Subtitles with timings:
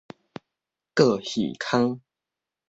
[0.95, 2.01] 胳耳空